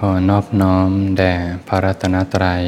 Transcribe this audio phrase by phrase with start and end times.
[0.00, 1.34] ขอนอบน้อมแด่
[1.66, 2.64] พระรัตนตรัย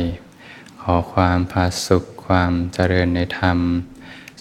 [0.82, 3.58] ขอความผาสุขความเจริญในธรรม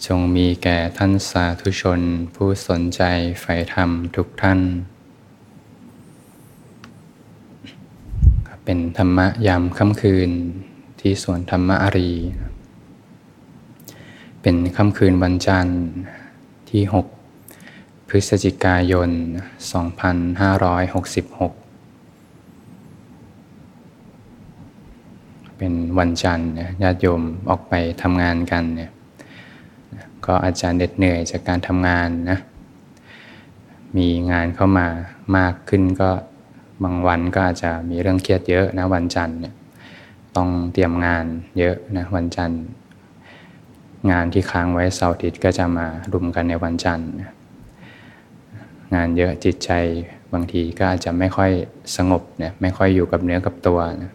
[0.06, 2.00] จงมีแก่ท่านสาธุชน
[2.36, 3.02] ผู้สนใจ
[3.42, 4.60] ใฝ่ธรรมทุกท่าน
[8.64, 10.32] เป็นธรรมะยามค่ำคืน
[11.00, 12.14] ที่สวนธรรมอารี
[14.42, 15.80] เป็นค่ำคืนวันจันทร์
[16.70, 16.82] ที่
[17.44, 21.67] 6 พฤศจิกายน 2566
[25.58, 26.50] เป็นวันจันทร์
[26.84, 28.92] ญาติโยมออกไปทำงานกันเนี่ย
[30.26, 32.40] ก็อาจจะเหน็ดเหนื่อยจากการทำงานนะ
[33.98, 34.88] มีงานเข้ามา
[35.38, 36.10] มากขึ้นก็
[36.84, 39.54] บางวันก็อาจจะมีเรื่องเครียดเยอะนะวันจันทร์เนี่ย
[40.36, 41.26] ต้องเตรียมงาน
[41.60, 42.62] เยอะนะวันจันทร์
[44.12, 47.10] งานที่ค้างไว้เสาร์อาทิตย์ก็จะมารุมกันในวันจันทร์
[48.96, 49.72] งานเยอะจิตใจ
[50.34, 51.52] บางทีก็อาจจะไม่ค่อย
[51.96, 54.12] สงบเนี่ยไม่ค่อยอยู่กับเนื้อกับตัวนะ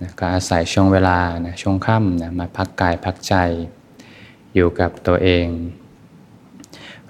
[0.00, 3.34] นะก็อาศัยช่วงเวลานะช่วงค่ำนะมาพักกายพักใจ
[4.54, 5.46] อยู่กับตัวเอง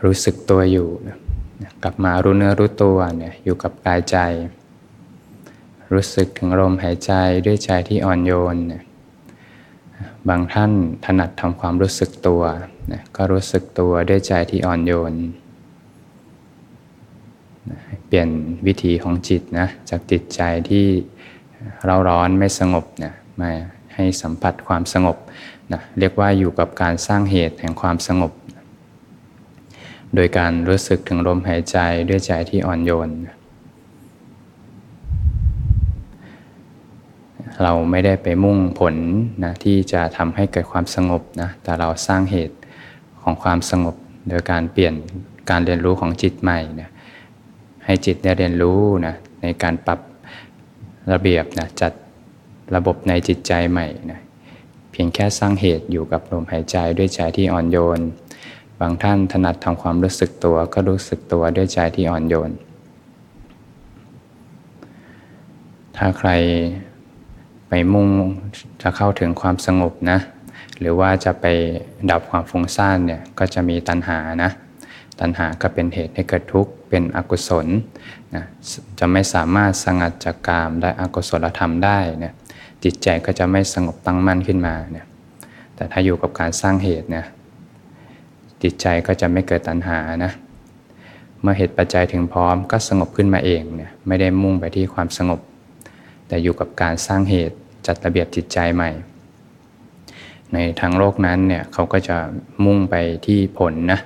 [0.05, 1.17] รู้สึกตัวอยู่นะ
[1.83, 4.19] กลับมารู้เนื้อรู้ตัวเนี่ยอยู่กับกายใจ
[5.93, 7.13] รู้สึกถึงลมหายใจ
[7.47, 8.83] ด้วยใจที่อ่อนโยนนะ
[10.29, 10.73] บางท่าน
[11.05, 12.43] ถนัดทำความรู้สึกตัว
[12.93, 15.13] นะก็รู้สึกตัวด้วยใจที่อ่อนโยน
[17.71, 18.29] นะเปลี่ยน
[18.67, 20.87] วิธีของจิตนะจากจิตใจที่
[21.87, 23.51] เราร้อนไม่สงบเนี่ยมา
[23.95, 25.17] ให้สัมผัสความสงบ
[25.73, 28.33] นะเรียกว่าอยู่กับการสร้างเหตุแห่งความสงบ
[30.15, 33.11] โดยการรู้สึกถึงลมหายใจด้วยใจที่อ่อนโยน
[37.63, 38.95] เราไม่ได้ไปมุ่งผล
[39.45, 42.57] นะที่จะทำให้เกิดความสงบนะแต่เราสร้างเหตุ
[43.23, 43.95] ของความสงบ
[44.29, 44.95] โดยการเปลี่ยน
[45.51, 46.91] การเรียนรู้ของจิตใหม่นะ
[47.85, 50.01] ให้จิตได้เรียนรู้นะในการปรับ
[51.13, 51.93] ระเบียบนะจัด
[52.75, 54.21] ระบบในจิตใจใหม่นะ
[54.91, 58.01] เพียงแค่สร้างเหตุอยู่กับลมหายใจด้วยใจที่อ่อนโยน
[58.81, 62.51] บางท่านถนัดทำความรู้สึกตัวก็รู้สึกตัวด้วยใจที่อ่อนโยน
[65.97, 66.31] ถ้าใคร
[67.69, 68.09] ไปมุ่ง
[68.83, 70.19] จะเข้าถึงความสงบนะ
[70.81, 71.47] หรือว่าจะไป
[72.11, 74.51] ดับความฟุ้งซ่านเนี่ยก็จะมีตัณหานะ
[75.21, 77.67] ตัณหาก็เป็นเหตุให้เกิดทุกข์เป็นอกุศล
[78.35, 78.45] นะ
[78.99, 82.35] จะไม่สามารถสงัดจากกามได้อกุศลธรรมได้เนี่ย
[82.85, 85.07] จิตใจก็จะไม่สงบตั้งมั่นขึ้นมาเนี่ย
[85.77, 87.27] แต่ถ้าอยู่กับการสร้างเหตุเนี่ย
[88.63, 90.33] จิตใจก็จะไม่เกิดตัณหานะ
[91.41, 95.41] เมื่อเหตุปัจจัยถึงพร้อมก็สงบขึ้นมาเองเนี่ยไม่ได้มุ่งไปที่ความสงบ
[96.29, 97.57] แต่อยู่กับการสร้างเหตุ
[97.87, 98.91] จัดระเบียบจิตใจใหม่
[100.55, 102.17] ในทางโลกนั้นเนี่ยเขาก็จะ
[102.65, 102.95] มุ่งไป
[103.27, 104.01] ที่ผลนะ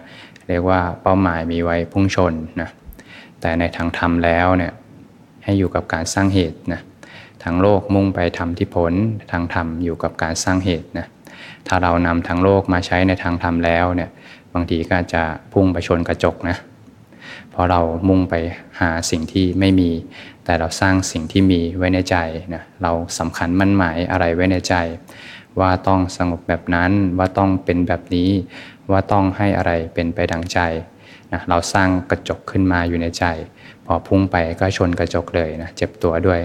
[0.51, 2.69] เรียกว่าเป้าหมายมีไว้พุ่งชนนะ
[3.41, 4.73] แต่ในทางธรรมแล้วเนี่ย
[5.45, 6.81] ให้อยู่กับการสร้างเหตุนะ
[7.43, 8.93] ทางโลกมุ่งไปทำที่ผล
[9.31, 11.07] ทางธรรมอยู่กับการสร้างเหตุนะ
[11.67, 14.11] ถ้าเรานำทางโลกมาใช้ในทางธรรมแล้วเนี่ย
[14.55, 15.23] บางทีก็จะ
[15.53, 16.57] พุ่งไปชนกระจกนะ
[17.51, 18.35] เพราะเรามุ่งไป
[18.81, 19.91] หาสิ่งที่ไม่มี
[20.45, 22.17] แต่เราสร้างสิ่งที่มีไว้ในใจ
[22.55, 24.75] นะเราสำคัญมั่นหมายอะไรไว้ในใจ
[25.61, 28.31] ว่าต้องสงบแบบนั้นว่าต้องเป็นแบบนี้
[28.93, 30.59] ว่าต้องให้อะไรเป็นไปดังใจ
[31.33, 33.25] นะเราสร้างกระจกขึ้นมาอยู่ในใจ
[33.87, 36.41] พอพุ่งไปก็ชนกระจกเลยนะเจ็บตัวด้วย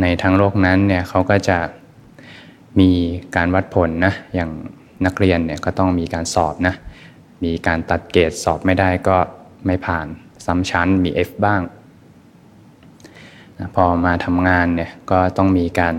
[0.00, 1.58] ในทางโลกนั้นเนี่ยเขาก็จะ
[2.80, 2.90] มี
[3.36, 4.50] การวัดผลนะอย่าง
[5.06, 6.74] นักเรียนเนี่ยก็ต้องมีการสอบนะ
[7.44, 9.16] มีการตัดเกรดสอบไม่ได้ก็
[9.66, 10.06] ไม่ผ่าน
[10.46, 11.60] ซ้ำชั้นมี F บ้าง
[13.74, 15.94] พอมาทำงานเนี่ยก็ต้องมีการ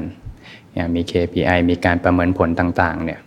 [0.96, 3.20] มี KPI มีการประเมินผลต่างๆเนี่ย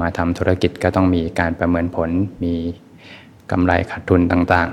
[0.00, 2.10] มาทำธุรกิจก็ต้องมีการประเมินผล
[2.44, 2.54] มี
[3.50, 4.68] กำไรขาดทุนต่าง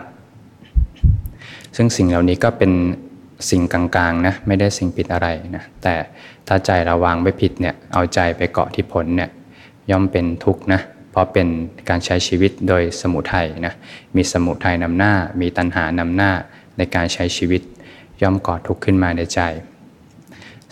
[0.82, 2.72] ๆ ซึ่งสิ่งเหล่านี้ก็เป็น
[3.50, 5.96] สิ่งกลางๆนะไม่ได้สิ่งผิดอะไรนะแต่
[6.48, 9.30] ถ้าใจเราวางไว้ผิดเนี่ยเอาใจไปเกาะที่ผลเนี่ย
[9.92, 10.82] ย่อมเป็นทุกข์นะ
[11.12, 11.48] เพราะเป็น
[11.90, 13.74] การใช้ชีวิตโดยสมุทัยนะ
[14.16, 16.32] มีสมุทัยนำหน้า มีตัณหานำหน้า
[16.78, 17.62] ในการใช้ชีวิต
[18.22, 19.42] ย่อมก่อทุกข์ขึ้นมาในใจ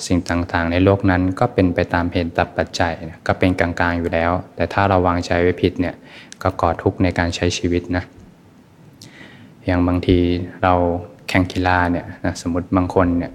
[0.08, 2.94] สิ่งต่างๆ ในโลกนั้นก็เป็นไปตามเหตุตับปัจจัย
[3.28, 5.96] ก็เป็นกลางๆอยู่แล้ว แต่ถ้าเราวางใจไว้ผิดเนี่ย
[6.42, 8.04] ก็ก่อทุกข์ในการใช้ชีวิตนะ
[9.66, 10.18] อย่างบางที
[10.64, 10.74] เรา
[11.30, 13.32] แข่งกีฬาเนี่ยนะสมมติบางคนเนี่ย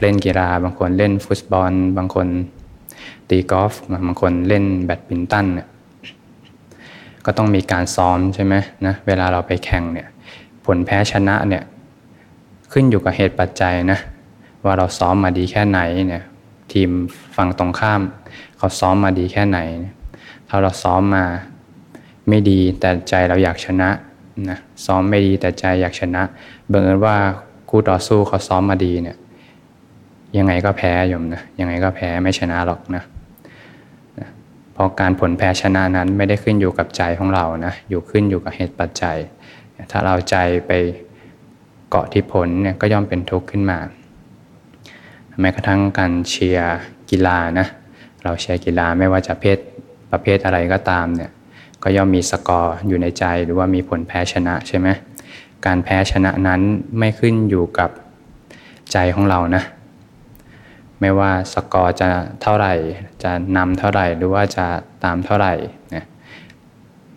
[0.00, 2.26] เล่นกีฬาบางคนเล่นฟุตบอล บางคน
[3.28, 3.72] ตีกอล์ฟ
[4.06, 5.68] บางคนเล่นแบดมินตันเนี่ย
[7.26, 8.54] ก็ต้องมีการซ้อมใช่ไหม
[8.86, 10.08] นะเวลาเราไปแข่งเนี่ย
[10.64, 11.62] ผลแพ้ชนะเนี่ย
[12.72, 13.98] ขึ้นอยู่กับเหตุปัจจัยนะ
[14.64, 16.24] ว่าเราซ้อมมาดีแค่ไหนเนี่ย
[16.72, 16.90] ทีม
[17.36, 18.02] ฝั่งตรงข้าม
[18.58, 19.58] เขาซ้อมมาดีแค่ไหน
[20.48, 21.24] ถ้าเราซ้อมมา
[22.28, 23.90] ไม่ดีแต่ใจเราอยากชนะ
[24.50, 26.22] นะซ้อมไม่ดีแต่ใจอยากชนะ
[26.72, 27.16] บังเอิญว่า
[27.68, 29.16] คู่ต่อสู้เขาซ้อมมาดีเนี่ย
[30.38, 33.02] ยังไงก็แพ้ยมนะยังไงก็แพ้ไม่ชนะหรอกนะ
[34.72, 39.16] เพราะการผลแพ้ชนะนั้นไม่ได้ขึ้นอยู่กับใจของเรานะอยู่ขึ้นอยู่กับเหตุปัจจัย
[39.90, 40.70] ถ้าเราใจไป
[41.90, 43.78] เกาะที่ผลเนี่ยก็ย่อมเป็นทุกข์ขึ้นมา
[45.40, 46.78] แม้กระทั่งการเชียร์
[47.10, 47.66] กีฬานะ
[48.24, 49.58] เราเชียร์กีฬาไม่ว่าจะเพศ
[50.10, 51.30] ประเภทอะไรก็ตามเนี่ย
[51.82, 54.88] ก็ย่อมมีสกอร์อยู่ในใจหรือว่ามีผลแพ้ชนะใช่ไหม
[55.66, 56.60] การแพ้ชนะนั้น
[56.98, 57.90] ไม่ขึ้นอยู่กับ
[58.92, 59.62] ใจของเรานะ
[61.00, 62.08] ไม่ว่าสกอร์จะ
[62.42, 62.74] เท่าไหร่
[63.22, 64.66] จะนำเท่าไหร่หรือว่าจะ
[65.04, 65.54] ตามเท่าไหร่
[65.94, 66.04] นะ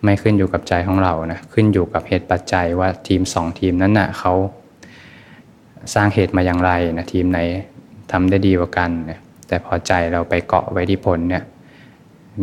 [0.03, 4.33] ไม่ขึ้นอยู่กับใจของเรานะขึ้นอยู่กับเหตุปัจจัยว่าทีมสองทีมนั้นนะ่ะเขา
[5.93, 7.39] สร้างเหตุมาอย่างไรนะทีมไหน
[8.11, 11.43] ทำได้ดีกว่ากันนะแต่พอใจเราไปเกาะไว้ที่ผลเนี่ย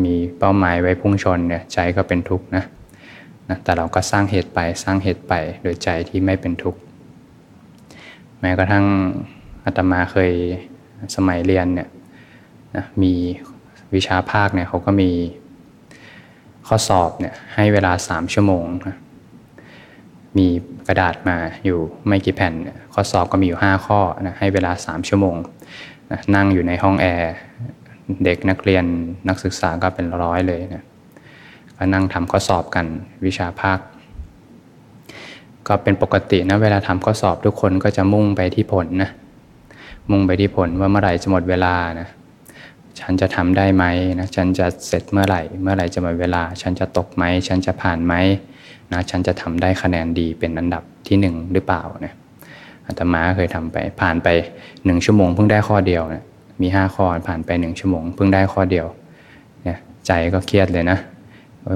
[0.05, 2.65] มีเป้าหมายไว้พุ่งชนเนี่ยใจก็เป็นทุกข์นะ
[3.49, 5.33] นะแต่เราก็สร้างเหตุไปสร้างเหตุไป
[5.63, 6.81] โดยใจที่ไม่เป็นทุกข์
[8.41, 8.87] แม้กระทั่ง
[9.65, 10.33] อาตมาเคย
[11.17, 11.89] สมัยเรียนเนี่ย
[12.77, 13.13] นะมี
[13.95, 15.11] วิชาภาคเนี่ยเขาก็มี
[16.67, 18.97] ข้อสอบเนี่ยให้เวลาสามชั่วโมงนะ
[20.39, 20.47] มี
[20.89, 22.53] กระดาษมาอยู่ไม่กี่แผ่น
[22.93, 25.35] ข้อสอบก็มีอยู่ 5 ข้อนะให้เวลา 3 ชั่วโมง
[26.35, 27.35] นั่งอยู่ในห้องแอร์
[28.25, 28.85] เด็กนักเรียน
[29.29, 30.85] นักศึกษาก็เป็นร้อยเลยนะ
[31.77, 32.87] ก็นั่งทำข้อสอบกัน
[33.27, 33.79] วิชาภาค
[35.69, 39.11] ก็เป็นปกตินะเวลาทำข้อสอบทุกคนก็จะมุ่งไปที่ผลนะ
[40.11, 42.09] มุ่งไปที่ผลว่าเมื่อไหร่จะหมดเวลานะ
[43.01, 43.85] ฉันจะทำได้ไหม
[44.21, 48.15] นะฉันจะเสร็จเมื่อไหร่ เมื่อไหร่จะหมดเวลา ฉันจะตกไหม ฉันจะผ่านไหม
[48.93, 52.15] นะฉันจะทำได้คะแนนดีเป็นอันดับที่หนึ่งหรือเปล่าเนี่ย
[52.87, 54.29] อาตมาเคยทำไป ผ่านไป
[54.85, 56.23] หนึ่งชั่วโมงเพิ่งได้ข้อเดียวนะ
[56.63, 58.87] มีห้าข้อผ่านไปหนึ่งชั่วโมงเพิ่งได้ข้อเดียว
[59.65, 60.99] เนี่ยใจก็เครียดเลยนะ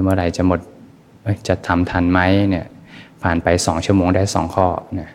[0.03, 0.59] เมื่อไหร่จะหมด
[1.47, 2.19] จะทำทันไหม
[2.49, 2.65] เนี่ย
[3.23, 5.09] ผ่านไปสองชั่วโมงได้สองข้อเนี่ย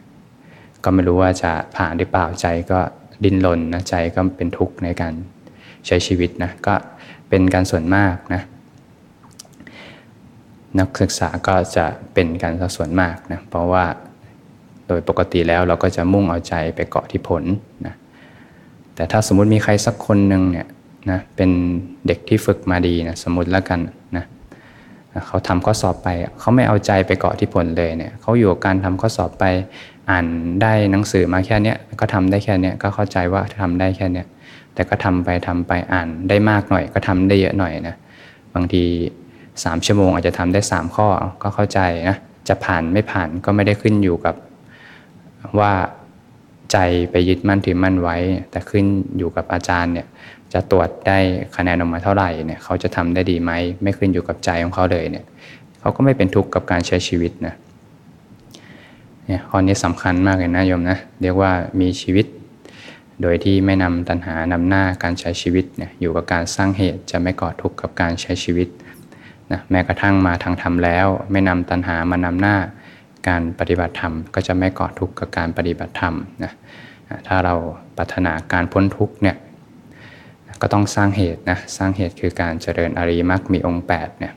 [0.84, 2.80] ก็ไม่รู้ว่าจะผ่านหรือเปล่าใจก็
[3.24, 5.14] ดิ้นรนนะใจก็เป็นทุกข์ในการ
[5.86, 6.74] ใช้ชีวิตนะก็
[7.28, 8.42] เป็นการส่วนมากนะ
[10.78, 13.84] นักศึกษาก็จะเป็นการส่วนมากนะเพราะว่า
[14.88, 17.44] โดยปกติแล้วเราก็จะมุ่งเอาใจไปเกาะที่ผล
[17.86, 17.94] นะ
[18.94, 20.66] แต่ถ้าสมมุติมีใครสักคนหนึ่งเนี่ย
[21.10, 21.50] นะเป็น
[22.06, 23.80] เด็กที่ฝึกมาดีนะสมมติแล้วกัน
[24.16, 24.24] นะ
[25.26, 26.08] เขาทำข้อสอบไป
[26.40, 29.44] เขาไม่เอาใจไปเกาะที่ผลเลยเนี่ยเขาอยู่กับการทำข้อสอบไป
[30.10, 30.26] อ่าน
[30.62, 34.26] ได้หนังสือมาแค่เนี้ยก็ทำได้แค่เนี้ยก็เข้าใจว่าทำได้แค่เนี้ย
[34.74, 37.96] แต่ก็ทำไปทำไปอ่านได้มากหน่อย ก็ทำได้เยอะหน่อยนะ
[38.54, 38.84] บางที
[39.64, 41.08] สามชั่วโมงอาจจะทำได้สามข้อ
[41.42, 42.16] ก็เข้าใจนะ
[42.48, 44.34] จะผ่านไม่ผ่านก็ไม่ได้ขึ้นอยู่กับ
[45.58, 45.72] ว่า
[46.72, 46.78] ใจ
[47.10, 48.16] ไปยึดมั่นถือมั่นไว้
[48.50, 48.84] แต่ขึ้น
[49.18, 50.06] อยู่กับอาจารย์เนี่ย
[50.52, 51.18] จะตรวจได้
[51.56, 53.52] คะแนนออกมาเท่าไหร่เนี่ยเขาจะทำได้ดีไหม
[53.82, 55.26] ไม่ขึ้นอยู่กับใจของเขาเลยเนี่ย
[55.80, 57.54] เขาก็ไม่เป็นทุกข์กับการใช้ชีวิตนะ
[59.26, 62.26] เนี่ยข้อนี้สำคัญมากเลยนะโยมนะเรียกว่ามีชีวิต
[63.22, 68.68] โดยที่ไม่นำตัณหานำหน้าการใช้ชีวิตเนี่ยอยู่กับการสร้างเหตุจะไม่ก่อทุกข์กับการใช้ชีวิต
[69.52, 72.56] นะแม้กระทั่งมาทางธรรมแล้ว ไม่นำตัณหามานำหน้า
[73.28, 76.52] การปฏิบัติธรรม ก็จะไม่ก่อทุกข์กับการปฏิบัติธรรมนะ
[77.26, 77.54] ถ้าเรา
[77.96, 79.36] ปรารถนาการพ้นทุกข์เนี่ย
[80.62, 84.32] ก็ต้องสร้างเหตุนะสร้างเหตุคือการเจริญอริมรรคมีองค์8เนี่ย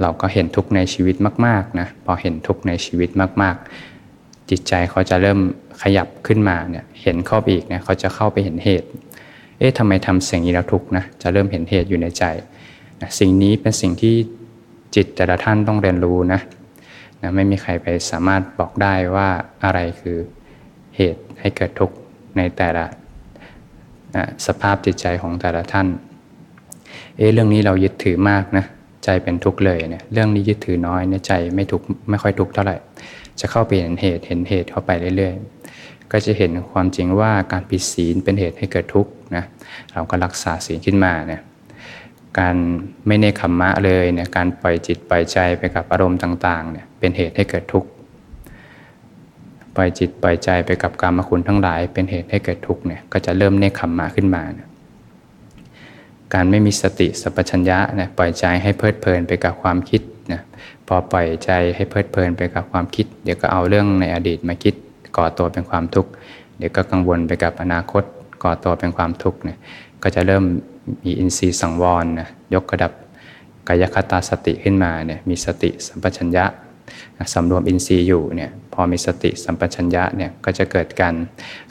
[0.00, 1.16] เราก็เห็นทุกข์ในชีวิต
[1.46, 3.10] มากๆนะพอเห็นทุกข์ในชีวิต
[3.42, 5.38] มากๆ จิตใจเขาจะเริ่ม
[5.82, 8.88] ขยับขึ้นมาเนี่ยเห็นเข้าไปอีกเนี่ยเขาจะเข้าไปเห็นเหตุ
[9.58, 12.24] เอ๊ะทำไมทำสิ่งนี้แล้วทุกข์นะจะเริ่มเห็นเหตุอยู่ในใจ
[13.02, 14.14] นะสิ่งนี้เป็นสิ่งที่
[14.94, 16.40] จิตแต่ละท่านต้องเรียนรู้นะ
[17.22, 19.28] นะไม่มีใครไปสามารถบอกได้ว่า
[19.64, 20.18] อะไรคือ
[20.96, 21.96] เหตุให้เกิดทุกข์
[22.36, 22.86] ในแต่ละ
[24.16, 25.88] นะสภาพจิตใจของแต่ละท่าน
[27.16, 28.64] เอ๊ะเรื่องนี้เรายึดถือมากนะ
[29.04, 32.76] ใจเป็นทุกข์เลยเนี่ยเรื่องนี้ยึดถือน้อยเนี่ยใจไม่ทุกไม่ค่อยทุกข์เท่าไหร่
[33.40, 39.44] จะเข้าไปเห็นเหตุเห็นเหตุเข้าไปเรื่อยๆ ก็จะเห็นความจริงว่าการผิดศีลเป็นเหตุให้เกิดทุกข์นะ
[39.92, 41.42] เราก็รักษาศีลขึ้นมาเนี่ย
[42.38, 42.56] การ
[43.06, 47.88] ไม่เนคขมมะเลยเนี่ยการปล่อยจิตปล่อยใจไปกับอารมณ์ต่างๆเนี่ยเป็นเหตุให้เกิดทุกข์
[49.76, 54.68] ปล่อยจิตปล่อยใจไปกับกรรมคุณทั้งหลาย เป็นเหตุให้เกิดทุกข์เนี่ยก็จะเริ่มเนคขมมะขึ้นมาเนี่ย
[56.34, 60.40] การไม่มีสติสัพชัญญะเนี่ยปล่อยใจให้เพลิดเพลินไปกับความคิดนะ
[60.86, 64.74] พอปล่อยใจให้เพลิดเพลินไปกับความคิด เดี๋ยวก็เอาเรื่องในอดีตมาคิด
[65.16, 66.10] ก่อตัวเป็นความทุกข์
[66.58, 68.04] เดี๋ยวก็กังวลไปกับอนาคต
[68.44, 69.58] ก่อตัวเป็นความทุกข์เนี่ย
[70.02, 70.44] ก็จะเริ่ม
[71.04, 72.92] มีอินทรีย์สังวรนะยกระดับ
[73.68, 76.44] กายคตาสติขึ้นมาเนี่ยมีสติสัมปชัญญะ
[77.34, 81.14] สำรวมอินทรีย์อยู่เนี่ยพอมีสติสัมปชัญญะเนี่ยก็จะเกิดการ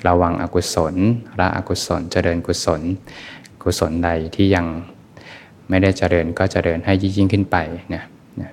[0.07, 0.95] ระวังอกุศล
[1.39, 2.81] ละอกุศลเจริญกุศล
[3.63, 4.65] กุศลใดที่ยัง
[5.69, 7.57] ไม่ได้เจริญก็เจริญให้ยิ่งขึ้นไป
[7.89, 8.03] เนี่ย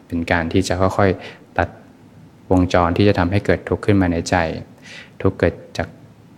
[0.07, 1.69] เป็นการที่จะค่อยๆตัด
[2.51, 4.37] วงจรที่จะทำให้เกิดทุกข์ขึ้นมาในใจ
[5.23, 5.89] ทุกเกิดจาก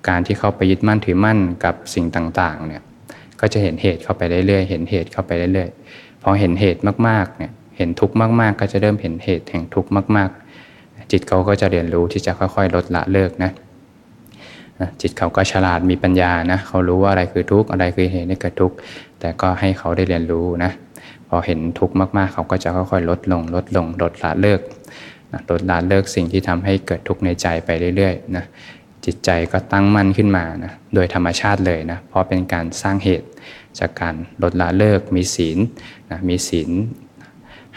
[0.09, 2.83] การที่เข้าไปยึดมั่นถือมั่นกับสิ่งต่างๆเนี่ย
[3.41, 10.31] ก็จะเห็นเหตุเข้าไปเรื่อยๆ เห็นเหตุเข้าไปเรื่อยๆ พอเห็นเหตุมากๆ เนี่ย เห็นทุกข์มากๆ ก็จะเริ่มเห็นเหตุแห่งทุกข์มาก
[10.71, 13.51] ๆ จิตเขาก็จะเรียนรู้ที่จะค่อยๆ ลดละเลิกนะ
[15.01, 18.77] จิตเขาก็ฉลาดมีปัญญานะ เขารู้ว่าอะไรคือทุกข์ อะไรคือเหตุให้เกิดทุกข์
[19.21, 20.71] แต่ก็ให้เขาได้เรียนรู้นะ
[21.29, 24.61] พอเห็นทุกข์มากๆ เขาก็จะค่อยๆ ลดลง ลดลง ลดละเลิก
[25.51, 28.45] ลดละเลิกสิ่งที่ทำให้เกิดทุกข์ในใจไปเรื่อยๆ นะ
[29.05, 33.29] จิตใจก็ตั้งมั่นขึ้นมานะโดยธรรมชาติเลยนะเพราะเป็นการสร้างเหตุ
[33.79, 35.59] จากการลดละเลิกมีศีล
[36.11, 36.71] นะมีศีล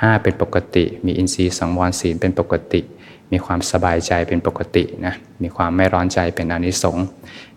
[0.02, 2.82] ห้าเป็นปกติ มีอินทรีย์สังวรศีลเป็นปกติ
[3.32, 7.06] มีความสบายใจเป็นปกตินะมีความไม่ร้อนใจเป็นอนิสงส์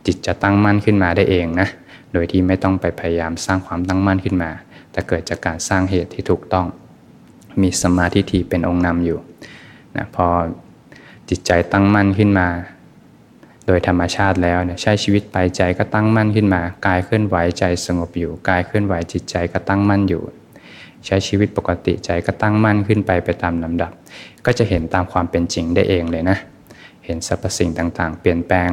[0.06, 1.68] จิตจะตั้งมั่นขึ้นมาได้เองนะ
[2.12, 4.50] โดยที่ไม่ต้องไปพยายามสร้างความตั้งมั่นขึ้นมา
[4.92, 6.66] แต่เกิดจากการสร้างเหตุที่ถูกต้อง
[7.62, 9.18] มีสมาธิทีเป็นองค์นำอยู่
[9.96, 10.26] นะพอ
[11.28, 12.48] จิตใจตั้งมั่นขึ้นมา
[13.66, 20.22] โดยธรรมชาติแล้วเนี่ยใช้ชีวิตไปใจก็ตั้งมั่นขึ้นมากายเคลื่อนไหวใจสงบอยู่กายเคลื่อนไหวจิตใจก็ตั้งมั่นอยู่
[21.06, 23.92] ใช้ชีวิตปกติใจก็ตั้งมั่นขึ้นไปไปตามลำดับ
[24.46, 26.38] ก็จะเห็นตามความเป็นจริงได้เองเลยนะ
[27.04, 28.70] เห็นสรรพสิ่งต่างๆ เปลี่ยนแปลง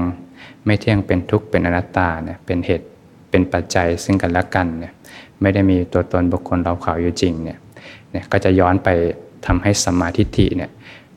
[0.66, 2.88] ไม่เที่ยงเป็นทุกข์เป็นอนัตตาเนี่ยเป็นเหตุ
[3.30, 4.94] เป็นปัจจัยซึ่งกันและกันเนี่ย
[5.42, 7.58] ไม่ได้มีตัวตนบุคคลเราเขาอยู่จริงเนี่ย
[8.12, 8.90] เนี่ยก็จะย้อนไป
[9.46, 10.72] ทำให้สมาธิเนี่ย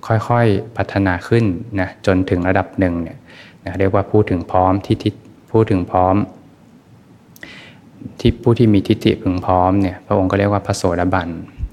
[0.06, 1.45] ค่อยๆพัฒนาขึ้น
[1.80, 3.16] นะจนถึงระดับหนึ่งเนี่ย
[3.66, 5.11] นะเรียกว่าพูดถึงพร้อมที่ทิ
[5.52, 6.16] พูดถึงพร้อม
[8.20, 11.28] ที่ผู้ที่มีทิฏฐิพึงพร้อมเนี่ยพระองค์ก็เรียกว่าพระโสดาบัน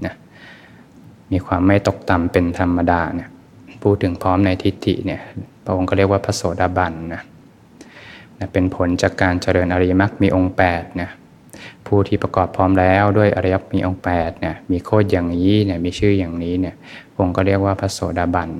[0.06, 0.14] นะ
[1.32, 3.28] มีความไม่ตกต่ำเป็นธรรมดาเนี่ย
[3.82, 5.20] พูดถึงพร้อมในทิฏฐิเนี่ย
[5.64, 7.22] พระองค์ก็เรียกว่าพระโสดาบันนะ
[8.38, 11.10] นะเป็นผลจากการเจริญอริยมรรคมีองค์8เนี่ย
[11.86, 16.74] ผู้ที่ประกอบพร้อมแล้วด้วยอริยมรรคมีองค์8เนี่ยมีโคดอย่างนี้เนี่ยมีชื่ออย่างนี้เนี่ย
[17.18, 18.50] องค์ก็เรียกว่าพระโสดาบัน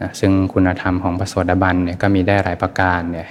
[0.00, 3.28] นะซึ่งคุณธรรมของพระโสดาบันเนี่ยก็มีได้หลายประการเนี่ย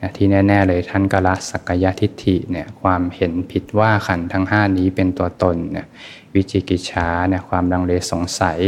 [0.00, 5.86] นะที่แน่ ๆ เลยท่านก็ละสักยะทิฏฐิเนี่ยความเห็นผิดว่าขันทั้งห้านี้เป็นตัวตนเนี่ย
[6.34, 8.58] วิจิกิจฉาเนี่ยความดังเลสงสัย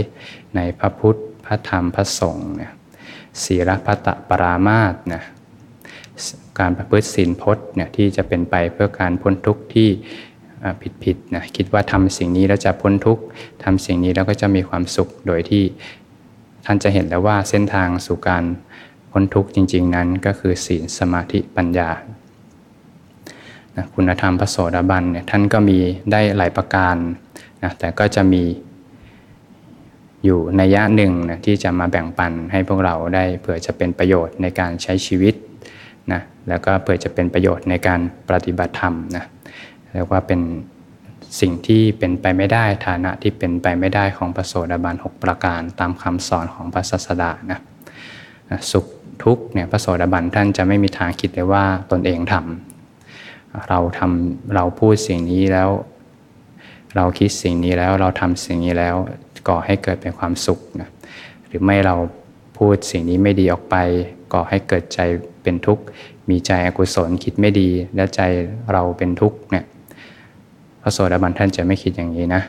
[0.57, 2.73] ในพระพุทธพระธรรมพระสงฆ์เนี่ย
[3.43, 5.25] ศีลพัตปรามาสเนี่ย
[6.59, 9.89] การประพฤติศีลพจน์เนี่ยที่จะเป็นไปเพื่อการพ้นทุกข์ที่
[11.03, 13.23] ผิดๆนะคิดว่าทำสิ่งนี้แล้วจะพ้นทุกข์
[13.65, 15.63] ทำสิ่งนี้แล้วก็จะมีความสุขโดยที่
[16.65, 18.45] ท่านจะเห็นแล้วว่าเส้นทางสู่การ
[19.11, 21.91] พ้นทุกข์จริง ๆ นั้นก็คือศีลสมาธิปัญญา
[23.77, 25.79] นะคุณธรรมพระโสดาบันเนี่ยท่านก็มี
[26.13, 26.97] ได้หลายประการ
[27.63, 28.43] นะแต่ก็จะมี
[30.25, 35.35] อยู่ในยะหนึ่งนะที่จะมาแบ่งปันให้พวกเราได้เผื่อจะเป็นประโยชน์ในการใช้ชีวิต
[36.13, 39.25] นะแล้วก็เผื่อจะเป็นประโยชน์ในการปฏิบัติธรรมนะ
[39.93, 40.41] เรียกว่าเป็น
[41.41, 47.61] สิ่งที่เป็นไปไม่ได้ฐานะที่เป็นไปไม่ได้ของพระโสดาบัน 6 ประการตามคำสอนของพระศาสดานะ
[48.71, 48.87] สุข
[49.25, 55.71] ทุกเนี่ยพระโสดาบันท่านจะไม่มีทางคิดเลยว่าตนเองทำเราทำเราพูดสิ่งนี้แล้ว
[56.97, 58.97] เราคิดสิ่งนี้แล้วเราทำสิ่งนี้แล้ว
[59.49, 60.89] ก่อให้เกิดเป็นความสุขนะ
[61.47, 61.97] หรือไม่เรา
[62.59, 63.77] พูดสิ่งนี้ไม่ดีออกไป
[64.33, 65.01] ก่อให้เกิดใจ
[65.43, 65.83] เป็นทุกข์
[66.31, 68.21] มีใจอกุศลคิดไม่ดี และใจ
[68.73, 69.65] เราเป็นทุกข์เนี่ย
[70.87, 72.43] พระโสดาบันท่านจะไม่คิดอย่างนี้นะ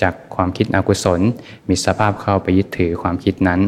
[0.00, 1.20] จากความคิดอกุศล
[1.68, 3.60] มีสภาพเข้าไปยึดถือความคิดนั้น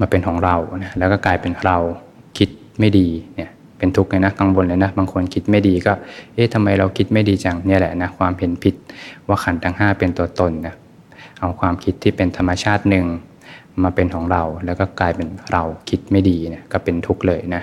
[0.00, 1.78] มาเป็นของเรานะแล้วก็กลายเป็นเรา
[2.38, 2.48] คิด
[2.80, 5.92] ไม่ดีเนี่ยเป็นทุกข์เลยนะกังวลเลยนะ บางคนคิดไม่ดีก็
[6.34, 8.74] เอ๊ะทำไมเราคิดไม่ดีจังเนี่ยแหละนะความเห็นผิด
[9.26, 10.74] ว่าขันธ์ทั้ง 5 เป็นตัวตนนะ
[11.40, 13.04] เอาความคิดที่เป็นธรรมชาติหนึ่ง
[13.82, 17.62] มาเป็นของเราแล้วก็กลายเป็นเราคิดไม่ดีเนี่ยก็เป็นทุกข์เลยนะ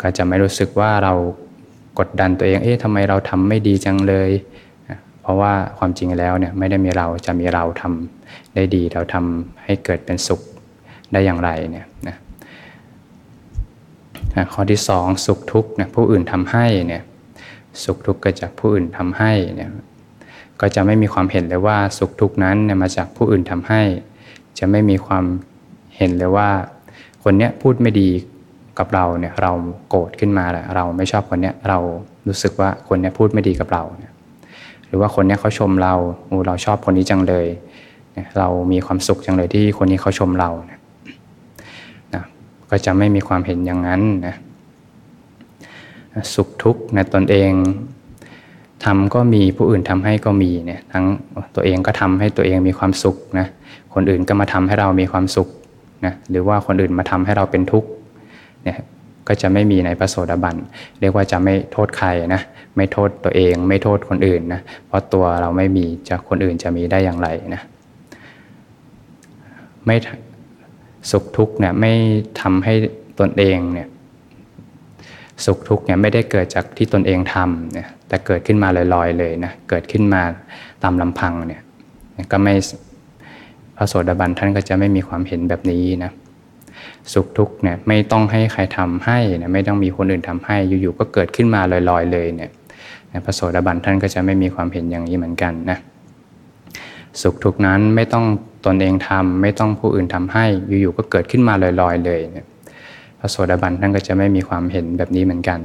[0.00, 1.14] ก็จะไม่รู้สึกว่าเรา
[1.98, 4.30] กดดันตัวเอง เอ๊ะทำไมเราทำไม่ดีจังเลย
[5.22, 10.40] เพราะว่าความจริงแล้วเนี่ยไม่ได้มีเราจะมีเราทำได้ดีเราทำให้เกิดเป็นสุข
[11.12, 12.16] ได้อย่างไรเนี่ยนะ
[14.52, 17.02] ข้อที่สองสุขทุกข์เนี่ยผู้อื่นทำให้เนี่ย
[17.84, 19.70] สุขทุกข์เกิดจากผู้อื่นทำให้เนี่ย
[20.60, 23.82] ก็จะไม่มีความเห็นเลยว่าสุขทุกข์นั้นเนี่ยมาจากผู้อื่นทำให้
[24.58, 25.24] จะไม่มีความ
[25.96, 26.50] เห็นเลยว่า
[27.22, 28.10] คนเนี้ยพูดไม่ดี
[28.78, 29.52] กับเราเนี่ยเรา
[29.88, 31.78] โกรธขึ้นมาแหละเราไม่ชอบคนเนี้ยเรา
[32.28, 34.12] รู้สึกว่าคนเนี้ยพูดไม่ดีกับเราเนี่ย
[34.86, 35.94] หรือว่าคนเนี้ยเขาชมเรา
[36.26, 37.46] โอ้เราชอบคนนี้จังเลย
[38.38, 40.80] เรามีความสุขจังเลยที่คนนี้เขาชมเราเนี่ย
[42.14, 42.24] นะ
[42.70, 44.36] ก็จะไม่มีความเห็นอย่างนั้นนะ
[46.34, 47.52] สุขทุกข์ในตนเอง
[48.84, 51.04] ทำก็มีผู้อื่นทำให้ก็มีเนี่ยทั้ง
[51.54, 53.46] ตัวเองก็ทำให้ตัวเองมีความสุขนะ
[53.94, 55.48] คนอื่นก็มาทำให้เรามีความสุข
[56.04, 57.88] นะหรือว่าคนอื่นมาทำให้เราเป็นทุกข์
[58.64, 58.78] เนี่ย
[59.28, 60.56] ก็จะไม่มีในพระโสดาบัน
[61.00, 62.42] เรียกว่าจะไม่โทษใครนะ
[62.76, 67.62] ไม่โทษตัวเอง ไม่โทษคนอื่นนะเพราะตัวเราไม่มีจะคนอื่นจะมีได้อย่างไรนะ
[69.86, 69.96] ไม่
[71.10, 71.92] สุขทุกข์เนี่ยไม่
[72.40, 72.74] ทำให้
[73.20, 73.88] ตนเองเนี่ย
[75.44, 80.22] สุขทุกข์เนี่ยไม่ได้เกิดจากที่ตนเองทำเนี่ยแต่เกิดขึ้นมาลอยๆเลยนะเกิดขึ้นมา
[80.82, 81.62] ตามลำพังเนี่ย
[82.32, 82.54] ก็ไม่
[83.76, 86.10] พระโสดาบันท่านก็จะไม่มีความเห็นแบบนี้นะ
[87.12, 91.60] สุขทุกข์เนี่ยไม่ต้องให้ใครทำให้นะไม่ต้องมีคนอื่นทำให้อยู่ๆก็เกิดขึ้นมา
[91.90, 92.50] ลอยๆเลยเนี่ย
[93.24, 95.78] พระโสดาบันท่านก็จะไม่มีความเห็นอย่างนี้เหมือนกันนะ
[97.22, 98.24] สุขทุกนั้นไม่ต้อง
[98.66, 100.44] ตนเองทำไม่ต้องผู้อื่นทำให้
[100.80, 102.46] อยู่ๆก็เกิดขึ้นมาลอยๆเลยเนี่ย
[103.18, 105.60] พระโสดาบันท่านก็จะไม่มีความเห็นแบบนี้เหมือนกัน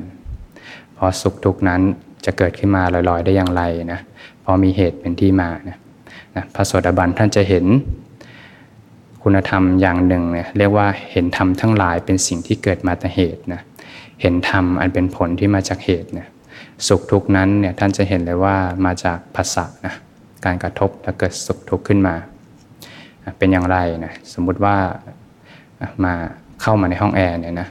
[0.98, 1.82] พอสุขทุกนั้น
[2.26, 4.00] จะเกิดขึ้นมาลอยๆได้อย่างไรนะ
[4.44, 5.78] พอมีเหตุเป็นที่มานะ
[6.36, 7.66] นะพระโสดาบันท่านจะเห็น
[9.30, 13.62] คุณธรรมอย่างหนึ่งเนี่ยเรียกว่าเห็นธรรมทั้งหลายเป็นสิ่งที่เกิดมาแต่เหตุนะ
[14.22, 16.28] เห็นธรรมอันเป็นผลที่มาจากเหตุเนี่ย
[16.88, 18.56] สุขทุกนั้นเนี่ยท่านจะเห็นเลยว่า
[18.86, 19.94] มาจากภาษานะ
[20.46, 22.16] การกระทบแล้วเกิดสุขทุกข์ขึ้นมา
[23.38, 24.76] เป็นอย่างไรนะสมมุติว่า
[26.06, 26.14] มา
[26.62, 27.68] เข้ามาในห้องแอร์เนี่ยนะ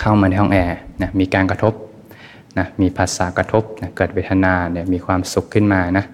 [0.00, 1.74] เข้ามาในห้องแอร์นะมีการกระทบ
[2.58, 6.04] นะมีภาษากระทบนะเกิดเวทนาเนี่ยมีความสุขขึ้นมานะ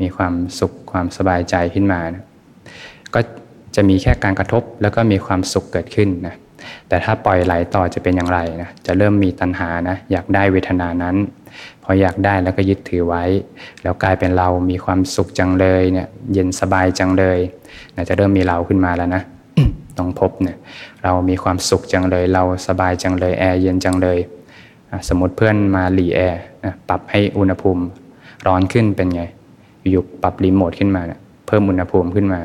[0.00, 2.24] มีความสุขความสบายใจขึ้นมานะ
[3.14, 3.20] ก็
[3.76, 6.34] จะมีแค่การกระทบแล้วก็มีความสุขเกิดขึ้นนะ
[6.88, 11.16] แต่ถ้าปล่อยไหลต่อจะเป็นอย่างไรนะจะเริ่มมีตัณหานะอยากได้เวทนานั้น
[11.82, 13.24] พออยากได้แล้วก็ยึดถือไว้
[13.82, 17.38] แล้วกลายเป็นเรามีความสุขจังเลยเนี่ยเย็นสบายจังเลย
[17.96, 19.22] นะจะเริ่มมีเราขึ้นมาแล้วนะ
[19.98, 20.56] ต้องพบเนี่ย
[21.04, 24.18] เรามีความสุขจังเลย เราสบายจังเลยแอร์เย็นจังเลย
[25.08, 26.40] สมมติเพื่อนมาหลีแอร์
[26.88, 27.82] ปรับให้อุณหภูมิ
[28.46, 29.22] ร้อนขึ้นเป็นไง
[29.90, 32.40] อยู่ปรับรีโมทขึ้นมานะเพิ่มอุณหภูมิขึ้นมา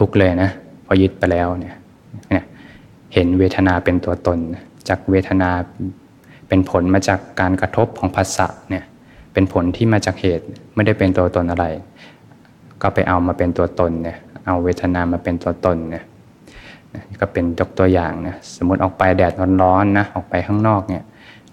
[0.00, 0.50] ทุกเลยนะ
[0.86, 1.76] พอยึดไปแล้วเนี่ย
[3.14, 4.38] เห็นเวทนาเป็นตัวตน
[4.88, 5.50] จากเวทนา
[6.48, 8.84] เป็นผลมาจากการกระทบของภาษะเนี่ย
[9.32, 11.66] เป็นผลที่มาจากเหตุไม่ได้เป็นตัวตนอะไร
[12.82, 16.04] ก็ไปเอามาเป็นตัวตนเนี่ยเอาเวทนามาเป็นตัวตนเนี่ย
[17.20, 21.02] ก็เป็นยกตัวอย่างนะสมมติออกไปแดดร้อนๆนะออกไปข้างนอกเนี่ย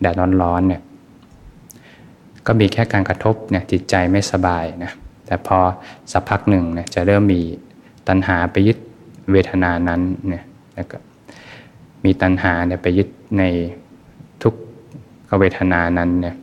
[0.01, 0.81] แดดร้อนๆเนี่ย
[2.47, 4.91] ก็มีแค่การกระทบเนี่ยจิตใจไม่สบายนะ
[5.25, 5.57] แต่พอ
[6.11, 7.41] สักพักหนึ่งเนี่ยจะเริ่มมี
[8.07, 8.77] ตัณหาไปยึด
[9.31, 10.43] เวทนานั้นเนี่ย
[10.75, 10.97] แล้วก็
[12.03, 13.43] มีตัณหาเนี่ยไปยึดใน
[14.43, 14.53] ทุก
[15.29, 16.35] ขเวทนานั้นเนี่ย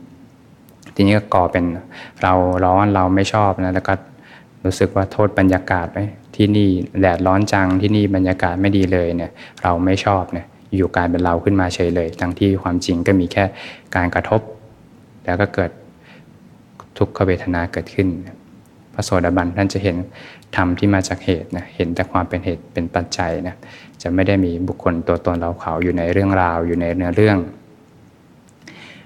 [0.95, 1.65] ทีนี้ก็ก่อเป็น
[2.21, 2.33] เรา
[2.65, 3.93] ร้อนเราไม่ชอบนะแล้วก็
[4.65, 5.97] รู้สึกว่าโทษบรรยากาศไป
[6.35, 6.69] ที่นี่
[7.01, 9.31] แดดร้อนจังที่นี่บรรยากาศไม่ดีเลยเนี่ย
[9.63, 13.43] เราไม่ชอบเนี่ยอยู่การเป็นเราขึ้นมาเฉยเลย ทั้งที่ความจริงก็มีแค่
[13.95, 14.41] การกระทบ
[15.25, 15.71] แล้วก็เกิด
[16.97, 18.07] ทุกขเวทนาเกิดขึ้น
[18.93, 19.95] พระโสดาบันท่านจะเห็น
[20.55, 23.55] ธรรมที่มาจากเหตุนะเห็นแต่ความเป็นเหตุเป็นปัจจัยนะ
[24.01, 27.37] จะไม่ได้มีบุคคลตัวตนเราเขาอยู่ในเรื่องราวอยู่ในเนื้อเรื่อง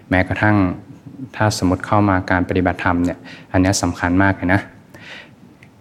[0.09, 0.57] แม้กระทั่ง
[1.35, 3.17] ถ้าสมมติเข้ามาการปฏิบัติธรรมเนี่ย
[3.51, 4.61] อันนี้สำคัญมากเลยนะ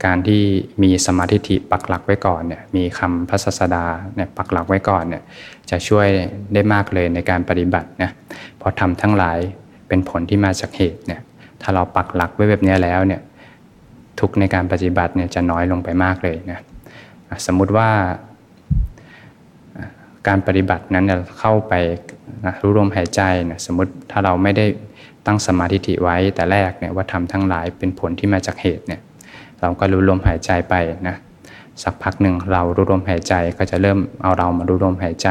[0.05, 0.43] การที่
[0.83, 3.85] มีสมาธิปักหลักไว้ก่อนเนี่ยมีคำพระศาสดา
[4.17, 5.23] เนี่ยปักหลักไว้ก่อนเนี่ย
[5.71, 6.09] จะช่วย
[6.55, 8.11] ได้มากเลยในการปฏิบัตินะ
[8.59, 9.39] เพราะทำทั้งหลาย
[9.89, 11.21] เป็นผลที่มาจากเหตุเนี่ย
[11.63, 13.21] ถ้าเราปักหลักไว้แบบนี้แล้วเนี่ย
[14.21, 16.61] ทุกในการปฏิบัติเนี่ยจะน้อยลงไปมากเลยนะ
[17.47, 17.91] สมมุติว่า
[20.29, 21.05] การปฏิบัตินั้น
[21.39, 21.75] เข้าไป
[22.47, 24.67] นะรู้ลมหายใจนะสมมติถ้าเราไม่ได้
[25.27, 29.01] ตั้งสมาธิไว้แต่แรกเนี่ยว่าทำทั้งหลายเป็นผลที่มาจากเหตุเนี่ย
[29.61, 30.75] เราก็รู้ลมหายใจไป
[31.09, 31.17] นะ
[31.83, 35.29] สักพักหนึ่งเรารู้ลมหายใจก็จะเริ่มเอาเรามารู้ลมหายใจ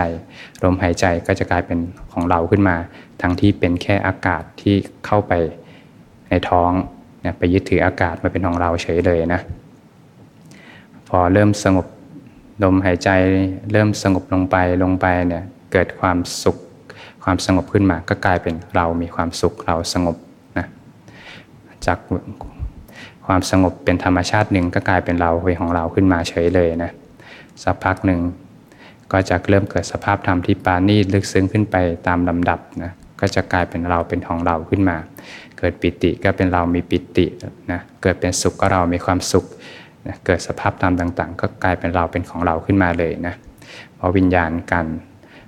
[0.64, 1.80] ลมหายใจก็จะกลายเป็น
[2.14, 2.76] ของเราขึ้นมา
[3.22, 5.34] ทั้งที่เป็นแค่อากาศที่เข้าไป
[6.30, 6.72] ในท้อง
[7.38, 9.42] ไปยึดถืออากาศมาเป็นของเราเฉยเลยนะ
[11.10, 11.86] พอเริ่มสงบ
[12.64, 13.10] ลมหายใจ
[13.72, 16.58] เริ่มสงบลงไปลงไปเนี่ยเกิดความสุข
[17.24, 20.16] ความสงบขึ้นมาก็กลายเป็นเรามีความสุขเราสงบ
[20.58, 20.66] นะ
[21.86, 21.98] จาก
[23.28, 26.92] ความสงบเป็นธรรมชาติหนึ่งก็กลายเป็นเราเป็นของเราขึ้นมาเฉยเลยนะ
[27.64, 28.20] สักพักหนึ่ง
[29.12, 31.76] ก็จะเริ่มเกิดสภาพธรรมที่ปานีลึกซึ้งขึ้นไป
[32.08, 34.98] ตามลำดับนะก็จะกลายเป็นเราเป็นของเราขึ้นมา
[35.60, 37.26] เกิดปิติก็เป็นเรามีปิติ
[37.72, 39.46] นะเกิดเป็นสุขก็เรามีความสุข
[40.08, 43.34] นะเกิดสภาพธรรมต่าง ๆ ก็กลายเป็นเราเป็นของเราขึ้นมาเลยนะ
[43.96, 44.88] เพราะวิญญาณการ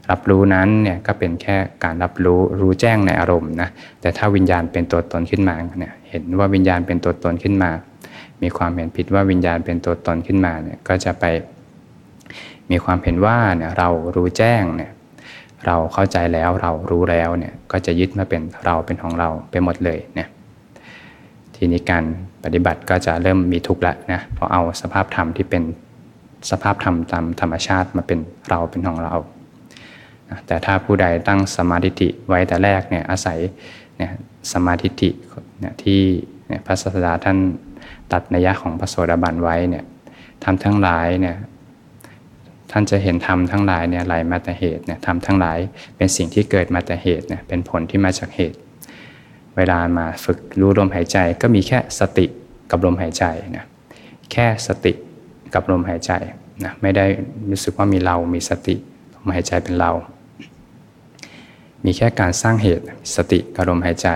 [0.10, 3.70] รับรู้นั้นเนี่ยก็เป็นแค่การรับรู้รู้แจ้งในอารมณ์นะ
[4.02, 7.72] แต่ถ้าวิญญาณเป็นตัวตนขึ้นมาเนี่ยเห็นว่าวิญญาณเป็นตัวตนขึ้นมา
[8.42, 11.26] มีความเห็นผิดว่าวิญญาณเป็นตัวตนขึ้นมาเนี่ยก็จะไป
[12.72, 14.92] มีความเห็นว่าเนี่ยเรารู้แจ้งเนี่ย
[15.66, 20.30] เราเข้าใจแล้วเรารู้แล้วเนี่ยก็จะยึดมาเป็นเราเป็นของเราไปหมดเลยเนี่ย
[21.56, 22.04] ทีนี้การ
[22.44, 25.64] ปฏิบัติก็จะเริ่มมีทุกข์ละนะพอเอาสภาพธรรมที่เป็น
[26.52, 28.20] สภาพธรรมตามธรรมชาติมาเป็น
[28.50, 29.16] เราเป็นของเรา
[30.48, 33.40] แต่ถ้าผู้ใดตั้งสมาธิไว้แต่แรกเนี่ยอาศัย
[33.98, 34.12] เนี่ย
[34.54, 35.10] สมาธิ
[35.60, 36.00] เนี่ยที่
[36.66, 37.38] พระศาสดาท่าน
[38.12, 39.84] ตัดนัยยะของพระโสดาบันไว้เนี่ย
[40.44, 41.36] ทำทั้งหลายเนี่ย
[42.72, 45.58] ท่านจะเห็นธรรมทั้งหลายเนี่ยไหลมาแต่เหตุเนี่ยธรรมทั้งหลาย
[45.98, 48.58] เป็นสิ่งที่เกิดมาแต่เหตุเนี่ยเป็นผลที่มาจากเหตุ
[49.58, 52.26] เวลามาฝึกรู้ลมหายใจก็มีแค่สติ
[52.72, 53.24] กับลมหายใจ
[53.58, 53.66] นะ
[54.32, 54.94] แค่สติ
[55.54, 56.12] กับลมหายใจ
[56.64, 57.06] นะไม่ได้
[57.50, 58.76] รู้สึกว่ามีเรา มีสติ
[59.16, 59.92] ลมหายใจเป็นเรา
[61.86, 62.84] มีแค่การสร้างเหตุ
[63.16, 64.08] สติกับลมหายใจ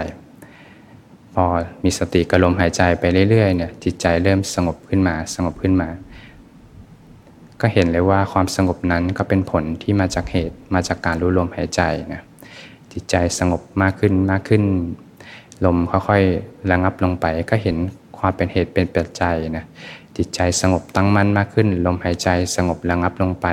[1.34, 1.46] พอ
[1.84, 5.90] มีสติกับลมหายใจไปเรื่อยๆเนี่ยจิตใจเริ่มสงบขึ้นมาสงบขึ้นมา
[7.66, 11.82] ก็เห็นเลยว่าความสงบนั้นก็เป็นผลที่มาจากเหตุมาจากการรู้ลมหายใจ
[12.14, 12.22] นะ
[12.94, 14.64] จิตใจสงบมากขึ้นมากขึ้น
[15.66, 17.76] ลมค่อยๆระงับลงไปก็เห็น
[18.20, 19.66] ความเป็นเหตุเป็นปัจจัยนะ
[20.18, 23.48] จิตใจสงบตั้งมั่นมากขึ้น ลมหายใจสงบระงับลงไป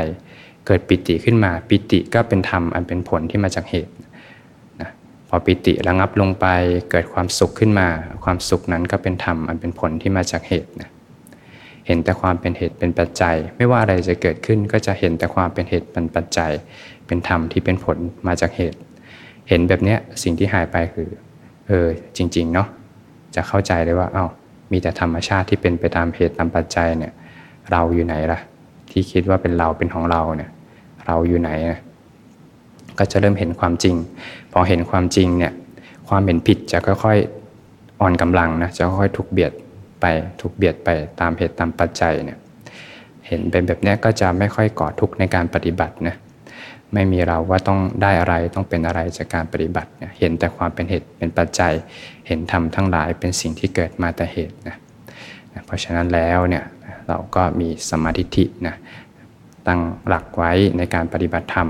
[0.67, 3.93] เกิดปิติขึ้นมาปิติก็เป็นธรรมอันเป็นผลที่มาจากเหตุ
[4.81, 4.91] นะ
[5.29, 6.47] พอปิติระงับลงไป
[6.91, 7.89] เกิดความสุขขึ้นมา
[8.25, 10.91] ความสุขนั้นก็เป็นธรรมอันเป็นผลที่มาจากเหตุนะ
[11.87, 16.53] เห็นแต่ความเป็นเหตุเป็นปัจจัย ไม่ว่าอะไรจะเกิดขึ้นก็จะเห็นแต่ความเป็นเหตุเป็นปัจจัย
[17.07, 18.79] เป็นธรรมที่เป็นผลมาจากเหตุ
[19.49, 21.09] เห็นแบบนี้สิ่งที่หายไปคือ
[21.69, 22.69] เออจริงๆเนาะ
[23.35, 24.27] จะเข้าใจเลยว่าเอา้า
[24.73, 27.13] มีแต่ธรรมชาติที่เป็นไปตามเหตุตามปัจจัยเนี่ย
[27.71, 28.41] เราอยู่ไหนล่ะ
[28.91, 30.51] ที่คิดว่าเป็นเราเป็นของเราเนี่ย
[31.07, 31.81] เราอยู่ไหนนะ
[32.99, 33.97] ก็จะเริ่มเห็นความจริง
[34.53, 35.53] พอเห็นความจริงเนี่ย
[36.09, 39.53] ความเห็นผิดจะค่อยๆอ่อนกำลังนะจะค่อยๆถูกเบียด
[40.01, 40.07] ไป
[40.41, 40.89] ถูกเบียดไป
[41.21, 42.39] ตามเหตุตามปัจจัยเนี่ย
[43.27, 46.17] เห็นเป็นแบบนี้ก็จะไม่ค่อยก่อทุกข์ในการปฏิบัตินะ
[46.95, 51.73] ไม่มีเราว่าต้องได้อะไรต้องเป็นอะไรจากการปฏิบัติเห็นแต่ความเป็นเหตุเป็นปัจจัย
[52.27, 54.77] เห็นธรรมทั้งหลายเป็นสิ่งที่เกิดมาแต่เหตุนะ
[55.67, 56.65] เพราะฉะนั้นแล้วเนี่ย
[57.09, 58.77] เราก็มีสมาธินะ
[59.67, 61.69] ตั้งหลักไว้ในการปฏิบัติธรรม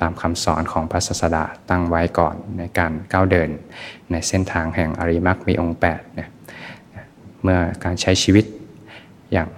[0.00, 3.50] ตามคำสอนของพระศาสดาตั้งไว้ก่อนในการก้าวเดิน
[4.10, 6.28] ในเส้นทางแห่งอริมักมีองค์8เนี่ย
[7.42, 8.44] เมื่อการใช้ชีวิต
[9.32, 9.48] อย่าง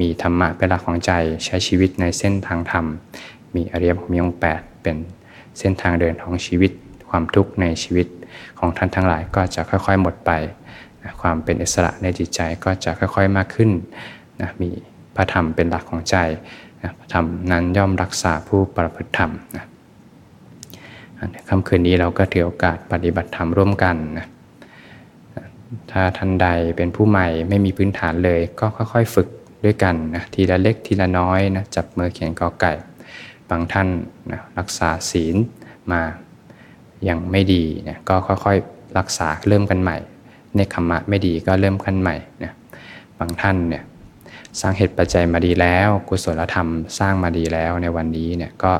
[0.00, 1.12] มีธรรมะเป็นหลักของใจ
[1.46, 2.84] ใช้ชีวิตในเส้นทางธรรม
[3.54, 4.96] มีอริยมรรคมีองค์8เป็น
[5.58, 6.72] เส้นทางเดินของชีวิต
[7.10, 8.06] ความทุกข์ในชีวิต
[8.58, 10.30] ของท่านทั้งหลายก็จะค่อยๆหมดไป
[11.02, 13.70] นะความเป็นอิสระในจิตใจก็จะค่อยๆมากขึ้น
[14.40, 14.70] นะมี
[15.16, 16.16] พระธรรมเป็นหลักของใจ
[16.82, 19.64] นะพระธรรมนั้นย่อมรักษาผู้ประพฤติธรรมนะ
[21.48, 24.26] ค่ำคืนนี้เราก็ถือโอกาสปฏิบัติธรรมร่วมกันนะ
[25.92, 29.28] ถ้าท่านใดเป็นผู้ใหม่ไม่มีพื้นฐานเลย ก็ค่อยๆ ฝึก
[29.64, 32.72] ด้วยกันนะทีละเล็กทีละน้อยนะจับมือเขียนกอไก่
[33.50, 33.88] บางท่าน
[34.32, 35.36] นะรักษาศีล
[35.92, 36.02] มา
[37.08, 39.98] ยังไม่ดีนะก็ค่อยๆ รักษาเริ่มกันใหม่
[40.54, 42.52] เนคขมะไม่ดีก็เริ่มกันใหม่นะ
[43.18, 43.84] บางท่านเนี่ย
[44.60, 48.72] สร้างเหตุปัจจัยมาดีแล้ว กุศลธรรมสร้างมาดีแล้วในวันนี้เนี่ยก็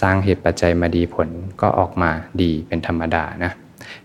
[0.00, 1.28] สร้างเหตุปัจจัยมาดีผล
[1.60, 2.10] ก็ออกมา
[2.42, 3.52] ดีเป็นธรรมดานะ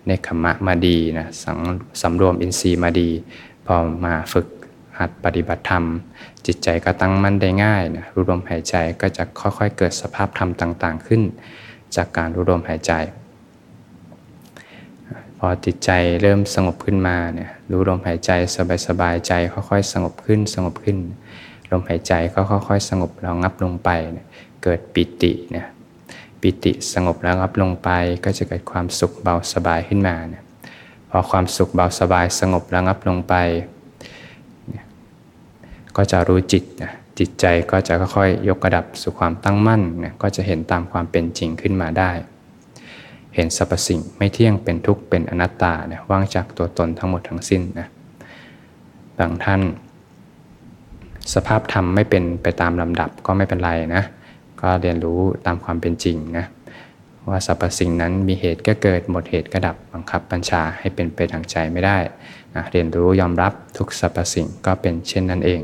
[0.06, 1.58] เนคขมะมาดีนะสัง
[2.02, 3.10] สำรวมอินทรีย์มาดี
[3.66, 3.76] พอ
[4.06, 4.48] มาฝึก
[5.00, 5.86] หัดปฏิบัติธรรม
[6.46, 11.22] จิตใจก็ตั้งมั่นได้ง่ายนะรู้ลมหายใจก็จะค่อยๆ เกิดสภาพธรรมต่าง ๆ ขึ้น
[11.96, 12.94] จากการรู้ลมหายใจ
[15.38, 15.90] พอจิตใจ
[16.22, 18.32] เริ่มสงบขึ้นมาเนี่ยรู้ลมหายใจ
[18.88, 20.98] สบายๆใจค่อยๆ สงบขึ้นสงบขึ้น
[21.72, 23.90] ลมหายใจก็ค่อยๆ สงบแล้วงับลงไป
[24.64, 25.68] เกิดปิติเนี่ย
[26.42, 27.90] ปิติสงบแล้วงับลงไป
[28.26, 30.44] ก็จะเกิดความสุขเบาสบายขึ้นมาเนี่ย
[31.10, 33.36] พอความสุขเบาสบายสงบแล้วงับลงไป
[35.96, 42.12] ก็จะรู้จิตนะจิตใจก็จะค่อยๆยกระดับสู่ความตั้งมั่นนะก็จะเห็นตามความเป็นจริงขึ้นมาได้
[43.36, 47.88] เห็นสรรพสิ่งไม่เที่ยงเป็นทุกข์เป็นอนัตตาเนี่ยว่างจากตัวตนทั้งหมดทั้งสิ้นนะ
[49.18, 49.62] บางท่าน
[51.34, 54.04] สภาพธรรมไม่เป็นไปตามลำดับก็ไม่เป็นไรนะ
[54.62, 56.46] ก็เรียนรู้ตามความเป็นจริงนะ
[57.30, 61.98] ว่าสรรพสิ่งนั้นมีเหตุก็เกิดหมดเหตุก็ดับบังคับบัญชาให้เป็นไปทางใจไม่ได้
[62.56, 65.62] นะเรียนรู้ยอมรับทุกสรรพสิ่งก็เป็นเช่นนั้นเอง